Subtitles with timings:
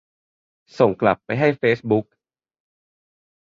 [0.79, 2.05] ส่งกลับไปให้เฟซบุ๊ก